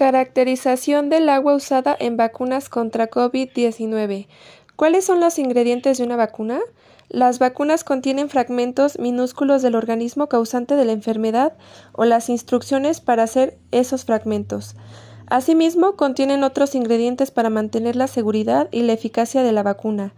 Caracterización 0.00 1.10
del 1.10 1.28
agua 1.28 1.54
usada 1.54 1.94
en 2.00 2.16
vacunas 2.16 2.70
contra 2.70 3.10
COVID-19. 3.10 4.28
¿Cuáles 4.74 5.04
son 5.04 5.20
los 5.20 5.38
ingredientes 5.38 5.98
de 5.98 6.04
una 6.04 6.16
vacuna? 6.16 6.58
Las 7.10 7.38
vacunas 7.38 7.84
contienen 7.84 8.30
fragmentos 8.30 8.98
minúsculos 8.98 9.60
del 9.60 9.74
organismo 9.74 10.26
causante 10.26 10.74
de 10.76 10.86
la 10.86 10.92
enfermedad 10.92 11.52
o 11.92 12.06
las 12.06 12.30
instrucciones 12.30 13.02
para 13.02 13.24
hacer 13.24 13.58
esos 13.72 14.06
fragmentos. 14.06 14.74
Asimismo, 15.26 15.96
contienen 15.96 16.44
otros 16.44 16.74
ingredientes 16.74 17.30
para 17.30 17.50
mantener 17.50 17.94
la 17.94 18.06
seguridad 18.06 18.68
y 18.70 18.84
la 18.84 18.94
eficacia 18.94 19.42
de 19.42 19.52
la 19.52 19.62
vacuna. 19.62 20.14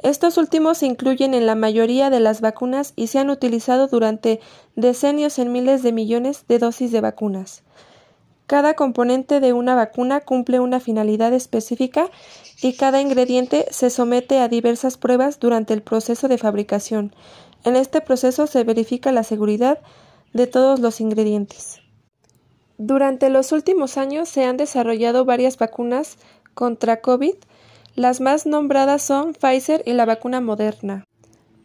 Estos 0.00 0.36
últimos 0.36 0.76
se 0.76 0.84
incluyen 0.84 1.32
en 1.32 1.46
la 1.46 1.54
mayoría 1.54 2.10
de 2.10 2.20
las 2.20 2.42
vacunas 2.42 2.92
y 2.96 3.06
se 3.06 3.18
han 3.18 3.30
utilizado 3.30 3.86
durante 3.86 4.40
decenios 4.76 5.38
en 5.38 5.52
miles 5.52 5.82
de 5.82 5.92
millones 5.92 6.44
de 6.48 6.58
dosis 6.58 6.92
de 6.92 7.00
vacunas. 7.00 7.62
Cada 8.46 8.74
componente 8.74 9.40
de 9.40 9.52
una 9.52 9.74
vacuna 9.74 10.20
cumple 10.20 10.60
una 10.60 10.80
finalidad 10.80 11.32
específica 11.32 12.10
y 12.60 12.74
cada 12.74 13.00
ingrediente 13.00 13.66
se 13.70 13.90
somete 13.90 14.38
a 14.38 14.48
diversas 14.48 14.98
pruebas 14.98 15.40
durante 15.40 15.74
el 15.74 15.82
proceso 15.82 16.28
de 16.28 16.38
fabricación. 16.38 17.14
En 17.64 17.76
este 17.76 18.00
proceso 18.00 18.46
se 18.46 18.64
verifica 18.64 19.12
la 19.12 19.22
seguridad 19.22 19.78
de 20.32 20.46
todos 20.46 20.80
los 20.80 21.00
ingredientes. 21.00 21.80
Durante 22.78 23.30
los 23.30 23.52
últimos 23.52 23.96
años 23.96 24.28
se 24.28 24.44
han 24.44 24.56
desarrollado 24.56 25.24
varias 25.24 25.56
vacunas 25.56 26.18
contra 26.54 27.00
COVID. 27.00 27.34
Las 27.94 28.20
más 28.20 28.46
nombradas 28.46 29.02
son 29.02 29.34
Pfizer 29.34 29.82
y 29.86 29.92
la 29.92 30.04
vacuna 30.04 30.40
Moderna. 30.40 31.04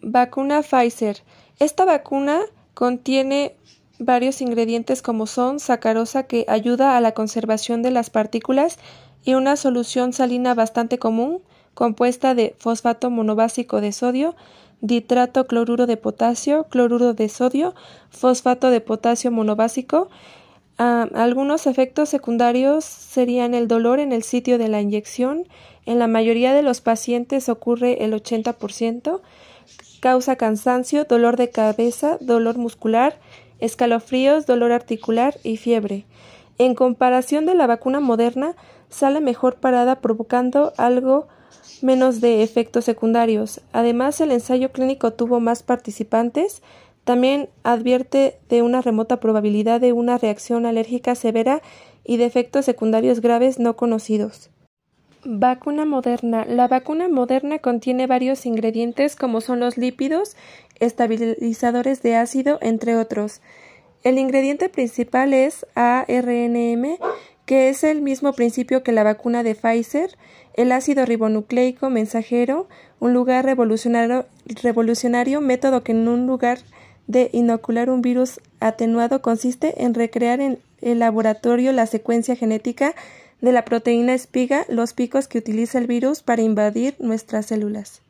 Vacuna 0.01 0.61
Pfizer. 0.61 1.23
Esta 1.59 1.85
vacuna 1.85 2.41
contiene 2.73 3.55
varios 3.99 4.41
ingredientes 4.41 5.01
como 5.01 5.27
son 5.27 5.59
sacarosa 5.59 6.23
que 6.23 6.45
ayuda 6.47 6.97
a 6.97 7.01
la 7.01 7.13
conservación 7.13 7.81
de 7.81 7.91
las 7.91 8.09
partículas 8.09 8.77
y 9.23 9.33
una 9.33 9.55
solución 9.55 10.13
salina 10.13 10.53
bastante 10.53 10.99
común 10.99 11.41
compuesta 11.77 12.33
de 12.33 12.55
fosfato 12.57 13.11
monobásico 13.11 13.81
de 13.81 13.91
sodio, 13.91 14.35
ditrato 14.81 15.45
cloruro 15.45 15.85
de 15.85 15.95
potasio, 15.95 16.63
cloruro 16.63 17.13
de 17.13 17.29
sodio, 17.29 17.75
fosfato 18.09 18.71
de 18.71 18.81
potasio 18.81 19.31
monobásico. 19.31 20.09
Ah, 20.79 21.07
algunos 21.13 21.67
efectos 21.67 22.09
secundarios 22.09 22.83
serían 22.83 23.53
el 23.53 23.67
dolor 23.67 23.99
en 23.99 24.11
el 24.11 24.23
sitio 24.23 24.57
de 24.57 24.69
la 24.69 24.81
inyección. 24.81 25.47
En 25.85 25.99
la 25.99 26.07
mayoría 26.07 26.53
de 26.53 26.63
los 26.63 26.81
pacientes 26.81 27.47
ocurre 27.47 28.03
el 28.03 28.13
80%. 28.13 29.21
Causa 29.99 30.35
cansancio, 30.35 31.03
dolor 31.03 31.37
de 31.37 31.51
cabeza, 31.51 32.17
dolor 32.21 32.57
muscular, 32.57 33.19
escalofríos, 33.59 34.45
dolor 34.45 34.71
articular 34.71 35.35
y 35.43 35.57
fiebre. 35.57 36.05
En 36.57 36.75
comparación 36.75 37.45
de 37.45 37.55
la 37.55 37.67
vacuna 37.67 37.99
moderna, 37.99 38.55
sale 38.89 39.21
mejor 39.21 39.55
parada 39.55 40.01
provocando 40.01 40.73
algo 40.77 41.27
menos 41.81 42.21
de 42.21 42.43
efectos 42.43 42.85
secundarios. 42.85 43.61
Además, 43.71 44.19
el 44.21 44.31
ensayo 44.31 44.71
clínico 44.71 45.13
tuvo 45.13 45.39
más 45.39 45.63
participantes. 45.63 46.61
También 47.03 47.49
advierte 47.63 48.39
de 48.49 48.61
una 48.61 48.81
remota 48.81 49.19
probabilidad 49.19 49.79
de 49.79 49.93
una 49.93 50.17
reacción 50.17 50.65
alérgica 50.65 51.15
severa 51.15 51.61
y 52.03 52.17
de 52.17 52.25
efectos 52.25 52.65
secundarios 52.65 53.21
graves 53.21 53.59
no 53.59 53.75
conocidos. 53.75 54.49
Vacuna 55.25 55.85
moderna. 55.85 56.45
La 56.45 56.67
vacuna 56.67 57.07
moderna 57.07 57.59
contiene 57.59 58.07
varios 58.07 58.45
ingredientes 58.45 59.15
como 59.15 59.41
son 59.41 59.59
los 59.59 59.77
lípidos 59.77 60.35
estabilizadores 60.79 62.03
de 62.03 62.15
ácido, 62.15 62.59
entre 62.61 62.95
otros. 62.95 63.41
El 64.03 64.19
ingrediente 64.19 64.69
principal 64.69 65.33
es 65.33 65.65
ARNM, 65.73 66.97
que 67.45 67.69
es 67.69 67.83
el 67.83 68.01
mismo 68.01 68.33
principio 68.33 68.83
que 68.83 68.91
la 68.91 69.03
vacuna 69.03 69.41
de 69.41 69.55
Pfizer, 69.55 70.11
el 70.53 70.71
ácido 70.71 71.05
ribonucleico 71.05 71.89
mensajero, 71.89 72.67
un 72.99 73.13
lugar 73.13 73.43
revolucionario, 73.43 74.25
revolucionario 74.61 75.41
método 75.41 75.83
que 75.83 75.93
en 75.93 76.07
un 76.07 76.27
lugar 76.27 76.59
de 77.07 77.29
inocular 77.33 77.89
un 77.89 78.01
virus 78.01 78.39
atenuado 78.59 79.21
consiste 79.21 79.83
en 79.83 79.93
recrear 79.93 80.41
en 80.41 80.59
el 80.81 80.99
laboratorio 80.99 81.71
la 81.71 81.87
secuencia 81.87 82.35
genética 82.35 82.93
de 83.41 83.51
la 83.51 83.65
proteína 83.65 84.13
espiga, 84.13 84.65
los 84.69 84.93
picos 84.93 85.27
que 85.27 85.37
utiliza 85.37 85.77
el 85.77 85.87
virus 85.87 86.23
para 86.23 86.41
invadir 86.41 86.95
nuestras 86.99 87.47
células. 87.47 88.01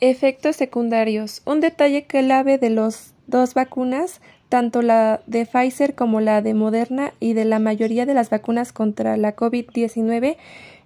Efectos 0.00 0.56
secundarios. 0.56 1.42
Un 1.46 1.60
detalle 1.60 2.04
clave 2.04 2.58
de 2.58 2.70
las 2.70 3.14
dos 3.26 3.54
vacunas, 3.54 4.20
tanto 4.48 4.82
la 4.82 5.22
de 5.26 5.46
Pfizer 5.46 5.94
como 5.94 6.20
la 6.20 6.42
de 6.42 6.54
Moderna 6.54 7.14
y 7.20 7.32
de 7.32 7.44
la 7.44 7.58
mayoría 7.58 8.04
de 8.04 8.14
las 8.14 8.28
vacunas 8.28 8.72
contra 8.72 9.16
la 9.16 9.34
COVID-19, 9.34 10.36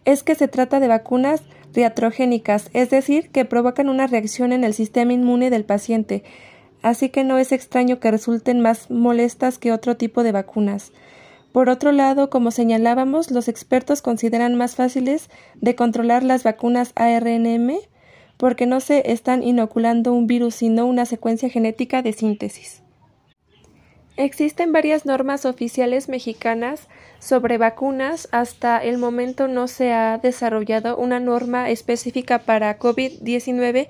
es 0.04 0.22
que 0.22 0.34
se 0.34 0.48
trata 0.48 0.78
de 0.80 0.88
vacunas 0.88 1.42
reatrogénicas, 1.74 2.70
es 2.72 2.90
decir, 2.90 3.30
que 3.30 3.44
provocan 3.44 3.88
una 3.88 4.06
reacción 4.06 4.52
en 4.52 4.64
el 4.64 4.72
sistema 4.72 5.12
inmune 5.12 5.50
del 5.50 5.64
paciente, 5.64 6.22
así 6.82 7.08
que 7.08 7.24
no 7.24 7.38
es 7.38 7.52
extraño 7.52 8.00
que 8.00 8.10
resulten 8.10 8.60
más 8.60 8.90
molestas 8.90 9.58
que 9.58 9.72
otro 9.72 9.96
tipo 9.96 10.22
de 10.22 10.32
vacunas. 10.32 10.92
Por 11.58 11.70
otro 11.70 11.90
lado, 11.90 12.30
como 12.30 12.52
señalábamos, 12.52 13.32
los 13.32 13.48
expertos 13.48 14.00
consideran 14.00 14.54
más 14.54 14.76
fáciles 14.76 15.28
de 15.56 15.74
controlar 15.74 16.22
las 16.22 16.44
vacunas 16.44 16.92
ARNM 16.94 17.80
porque 18.36 18.64
no 18.64 18.78
se 18.78 19.10
están 19.10 19.42
inoculando 19.42 20.12
un 20.12 20.28
virus, 20.28 20.54
sino 20.54 20.86
una 20.86 21.04
secuencia 21.04 21.50
genética 21.50 22.00
de 22.00 22.12
síntesis. 22.12 22.84
Existen 24.16 24.72
varias 24.72 25.04
normas 25.04 25.44
oficiales 25.46 26.08
mexicanas 26.08 26.86
sobre 27.18 27.58
vacunas. 27.58 28.28
Hasta 28.30 28.78
el 28.78 28.98
momento 28.98 29.48
no 29.48 29.66
se 29.66 29.92
ha 29.92 30.18
desarrollado 30.18 30.96
una 30.96 31.18
norma 31.18 31.70
específica 31.70 32.38
para 32.38 32.78
COVID-19, 32.78 33.88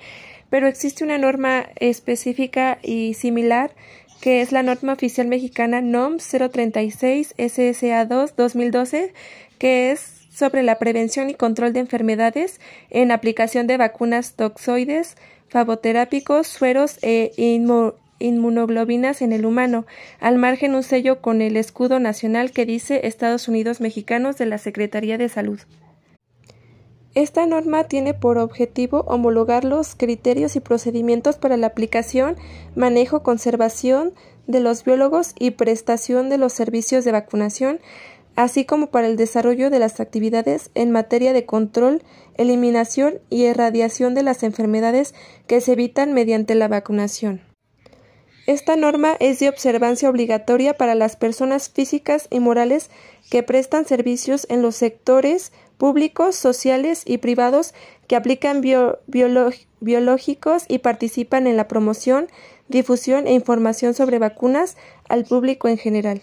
pero 0.49 0.69
existe 0.69 1.05
una 1.05 1.19
norma 1.19 1.67
específica 1.77 2.79
y 2.83 3.13
similar 3.13 3.73
que 4.21 4.41
es 4.41 4.53
la 4.53 4.63
norma 4.63 4.93
oficial 4.93 5.27
mexicana 5.29 5.81
NOM 5.81 6.19
036 6.19 7.35
SSA2 7.37 8.35
2012, 8.37 9.13
que 9.59 9.91
es 9.91 10.19
sobre 10.31 10.63
la 10.63 10.79
prevención 10.79 11.31
y 11.31 11.35
control 11.35 11.73
de 11.73 11.81
enfermedades 11.81 12.61
en 12.91 13.11
aplicación 13.11 13.67
de 13.67 13.77
vacunas 13.77 14.35
toxoides, 14.35 15.17
faboterápicos, 15.49 16.47
sueros 16.47 16.99
e 17.03 17.33
inmunoglobinas 18.19 19.23
en 19.23 19.33
el 19.33 19.47
humano, 19.47 19.87
al 20.21 20.37
margen 20.39 20.75
un 20.75 20.83
sello 20.83 21.21
con 21.21 21.43
el 21.43 21.57
escudo 21.57 21.99
nacional 21.99 22.53
que 22.53 22.67
dice 22.67 23.07
Estados 23.07 23.49
Unidos 23.49 23.81
Mexicanos 23.81 24.37
de 24.37 24.47
la 24.47 24.59
Secretaría 24.59 25.19
de 25.19 25.29
Salud. 25.29 25.61
Esta 27.19 27.47
norma 27.47 27.83
tiene 27.83 28.15
por 28.15 28.39
objetivo 28.39 29.01
homologar 29.09 29.65
los 29.65 29.97
criterios 29.97 30.55
y 30.55 30.61
procedimientos 30.61 31.37
para 31.37 31.57
la 31.57 31.67
aplicación, 31.67 32.37
manejo, 32.77 33.25
conservación 33.25 34.15
de 34.47 34.61
los 34.61 34.85
biólogos 34.85 35.33
y 35.37 35.51
prestación 35.51 36.29
de 36.29 36.39
los 36.39 36.53
servicios 36.53 37.05
de 37.05 37.11
vacunación, 37.11 37.81
así 38.37 38.65
como 38.65 38.91
para 38.91 39.09
el 39.09 39.17
desarrollo 39.17 39.69
de 39.69 39.81
las 39.81 39.99
actividades 39.99 40.71
en 40.77 40.93
materia 40.93 41.33
de 41.33 41.45
control, 41.45 42.05
eliminación 42.37 43.19
y 43.31 43.47
erradiación 43.47 44.15
de 44.15 44.23
las 44.23 44.45
enfermedades 44.45 45.13
que 45.49 45.61
se 45.61 45.73
evitan 45.73 46.13
mediante 46.13 46.55
la 46.55 46.69
vacunación. 46.69 47.41
Esta 48.47 48.77
norma 48.77 49.17
es 49.19 49.41
de 49.41 49.49
observancia 49.49 50.09
obligatoria 50.09 50.75
para 50.75 50.95
las 50.95 51.17
personas 51.17 51.69
físicas 51.69 52.29
y 52.31 52.39
morales 52.39 52.91
que 53.29 53.43
prestan 53.43 53.87
servicios 53.87 54.47
en 54.49 54.63
los 54.63 54.77
sectores 54.77 55.53
públicos, 55.79 56.35
sociales 56.37 57.03
y 57.07 57.19
privados 57.19 57.73
que 58.07 58.17
aplican 58.17 58.61
biológicos 59.81 60.65
y 60.69 60.79
participan 60.79 61.47
en 61.47 61.57
la 61.57 61.69
promoción, 61.69 62.27
difusión 62.69 63.27
e 63.27 63.33
información 63.33 63.95
sobre 63.95 64.19
vacunas 64.19 64.77
al 65.09 65.25
público 65.25 65.69
en 65.69 65.79
general. 65.79 66.23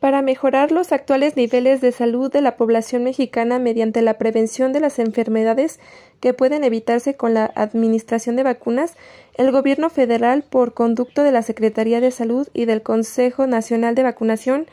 Para 0.00 0.22
mejorar 0.22 0.70
los 0.70 0.92
actuales 0.92 1.36
niveles 1.36 1.80
de 1.80 1.90
salud 1.90 2.30
de 2.30 2.40
la 2.40 2.56
población 2.56 3.02
mexicana 3.02 3.58
mediante 3.58 4.00
la 4.00 4.14
prevención 4.14 4.72
de 4.72 4.78
las 4.78 5.00
enfermedades 5.00 5.80
que 6.20 6.32
pueden 6.32 6.62
evitarse 6.62 7.16
con 7.16 7.34
la 7.34 7.50
administración 7.56 8.36
de 8.36 8.44
vacunas, 8.44 8.94
el 9.34 9.50
Gobierno 9.50 9.90
federal, 9.90 10.44
por 10.48 10.72
conducto 10.72 11.24
de 11.24 11.32
la 11.32 11.42
Secretaría 11.42 12.00
de 12.00 12.12
Salud 12.12 12.46
y 12.54 12.64
del 12.64 12.82
Consejo 12.82 13.48
Nacional 13.48 13.96
de 13.96 14.04
Vacunación, 14.04 14.66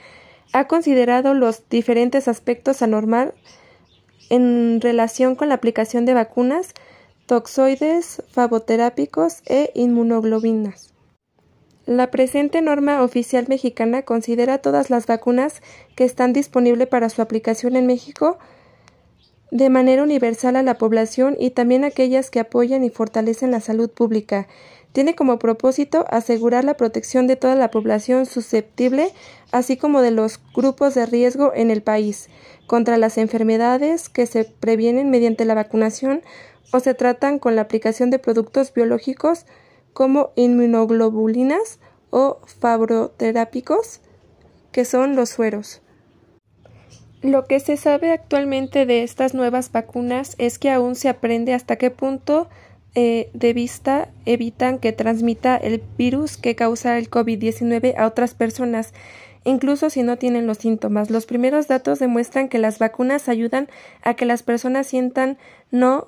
ha 0.53 0.67
considerado 0.67 1.33
los 1.33 1.67
diferentes 1.69 2.27
aspectos 2.27 2.83
anormal 2.83 3.33
en 4.29 4.81
relación 4.81 5.35
con 5.35 5.49
la 5.49 5.55
aplicación 5.55 6.05
de 6.05 6.13
vacunas, 6.13 6.73
toxoides, 7.25 8.23
faboterápicos 8.29 9.41
e 9.45 9.71
inmunoglobinas. 9.73 10.93
La 11.85 12.09
presente 12.09 12.61
norma 12.61 13.03
oficial 13.03 13.45
mexicana 13.47 14.01
considera 14.01 14.57
todas 14.57 14.89
las 14.89 15.05
vacunas 15.05 15.61
que 15.95 16.03
están 16.03 16.33
disponibles 16.33 16.87
para 16.87 17.09
su 17.09 17.21
aplicación 17.21 17.75
en 17.75 17.85
México 17.85 18.39
de 19.51 19.69
manera 19.69 20.03
universal 20.03 20.55
a 20.55 20.63
la 20.63 20.77
población 20.77 21.35
y 21.39 21.51
también 21.51 21.83
aquellas 21.83 22.31
que 22.31 22.39
apoyan 22.39 22.83
y 22.83 22.89
fortalecen 22.89 23.51
la 23.51 23.61
salud 23.61 23.89
pública. 23.89 24.47
Tiene 24.95 25.13
como 25.13 25.39
propósito 25.39 26.05
asegurar 26.09 26.63
la 26.63 26.77
protección 26.77 27.27
de 27.27 27.35
toda 27.35 27.55
la 27.55 27.69
población 27.69 28.25
susceptible, 28.25 29.11
así 29.51 29.75
como 29.75 30.01
de 30.01 30.11
los 30.11 30.39
grupos 30.55 30.95
de 30.95 31.05
riesgo 31.05 31.51
en 31.53 31.69
el 31.69 31.83
país, 31.83 32.29
contra 32.65 32.95
las 32.95 33.17
enfermedades 33.17 34.07
que 34.07 34.25
se 34.25 34.45
previenen 34.45 35.09
mediante 35.09 35.43
la 35.43 35.53
vacunación 35.53 36.21
o 36.71 36.79
se 36.79 36.93
tratan 36.93 37.39
con 37.39 37.57
la 37.57 37.63
aplicación 37.63 38.09
de 38.09 38.19
productos 38.19 38.73
biológicos 38.73 39.45
como 39.91 40.31
inmunoglobulinas 40.37 41.81
o 42.09 42.39
fabroterápicos, 42.45 43.99
que 44.71 44.85
son 44.85 45.17
los 45.17 45.27
sueros. 45.27 45.81
Lo 47.21 47.43
que 47.43 47.59
se 47.59 47.75
sabe 47.75 48.13
actualmente 48.13 48.85
de 48.85 49.03
estas 49.03 49.33
nuevas 49.33 49.73
vacunas 49.73 50.35
es 50.37 50.57
que 50.57 50.71
aún 50.71 50.95
se 50.95 51.09
aprende 51.09 51.53
hasta 51.53 51.75
qué 51.75 51.91
punto 51.91 52.47
eh, 52.95 53.29
de 53.33 53.51
vista 53.51 54.07
evitan 54.25 54.79
que 54.79 54.93
transmita 54.93 55.57
el 55.57 55.83
virus 55.97 56.37
que 56.37 56.55
causa 56.55 56.97
el 56.97 57.09
COVID-19 57.09 57.93
a 57.97 58.07
otras 58.07 58.33
personas, 58.33 58.93
incluso 59.43 59.89
si 59.89 60.01
no 60.01 60.17
tienen 60.17 60.47
los 60.47 60.59
síntomas. 60.59 61.09
Los 61.09 61.25
primeros 61.25 61.67
datos 61.67 61.99
demuestran 61.99 62.47
que 62.47 62.57
las 62.57 62.79
vacunas 62.79 63.27
ayudan 63.27 63.67
a 64.01 64.13
que 64.13 64.25
las 64.25 64.43
personas 64.43 64.87
sientan 64.87 65.37
no 65.71 66.07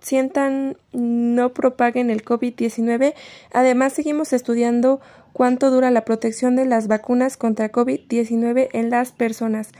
sientan 0.00 0.78
no 0.92 1.52
propaguen 1.52 2.08
el 2.08 2.24
COVID-19. 2.24 3.12
Además, 3.52 3.92
seguimos 3.92 4.32
estudiando 4.32 5.02
cuánto 5.34 5.70
dura 5.70 5.90
la 5.90 6.06
protección 6.06 6.56
de 6.56 6.64
las 6.64 6.88
vacunas 6.88 7.36
contra 7.36 7.70
COVID-19 7.70 8.68
en 8.72 8.88
las 8.88 9.12
personas. 9.12 9.72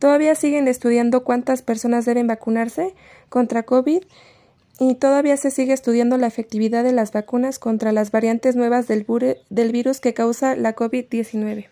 Todavía 0.00 0.34
siguen 0.34 0.66
estudiando 0.66 1.22
cuántas 1.22 1.62
personas 1.62 2.04
deben 2.04 2.26
vacunarse 2.26 2.94
contra 3.28 3.62
COVID 3.62 4.02
y 4.78 4.94
todavía 4.96 5.36
se 5.36 5.50
sigue 5.50 5.72
estudiando 5.72 6.18
la 6.18 6.26
efectividad 6.26 6.84
de 6.84 6.92
las 6.92 7.12
vacunas 7.12 7.58
contra 7.58 7.92
las 7.92 8.10
variantes 8.10 8.56
nuevas 8.56 8.86
del, 8.86 9.06
del 9.48 9.72
virus 9.72 10.00
que 10.00 10.14
causa 10.14 10.56
la 10.56 10.74
COVID-19. 10.74 11.68